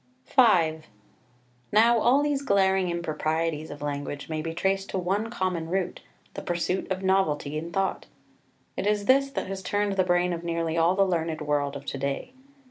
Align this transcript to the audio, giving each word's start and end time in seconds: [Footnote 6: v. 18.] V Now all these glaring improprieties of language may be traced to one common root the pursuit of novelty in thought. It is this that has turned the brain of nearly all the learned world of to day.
[Footnote 0.25 0.45
6: 0.45 0.45
v. 0.47 0.63
18.] 0.63 0.81
V 0.81 0.85
Now 1.73 1.99
all 1.99 2.23
these 2.23 2.41
glaring 2.41 2.89
improprieties 2.89 3.69
of 3.69 3.83
language 3.83 4.29
may 4.29 4.41
be 4.41 4.51
traced 4.51 4.89
to 4.89 4.97
one 4.97 5.29
common 5.29 5.69
root 5.69 5.99
the 6.33 6.41
pursuit 6.41 6.89
of 6.89 7.03
novelty 7.03 7.55
in 7.55 7.71
thought. 7.71 8.07
It 8.75 8.87
is 8.87 9.05
this 9.05 9.29
that 9.29 9.45
has 9.45 9.61
turned 9.61 9.97
the 9.97 10.03
brain 10.03 10.33
of 10.33 10.43
nearly 10.43 10.75
all 10.75 10.95
the 10.95 11.05
learned 11.05 11.41
world 11.41 11.75
of 11.75 11.85
to 11.85 11.99
day. 11.99 12.33